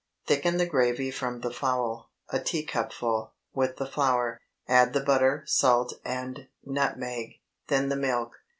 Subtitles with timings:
[0.25, 7.35] Thicken the gravy from the fowl—a teacupful—with the flour; add the butter, salt, and nutmeg,
[7.67, 8.33] then the milk.